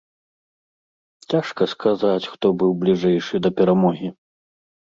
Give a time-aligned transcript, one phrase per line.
[1.33, 4.07] Цяжка сказаць, хто быў бліжэйшы да перамогі.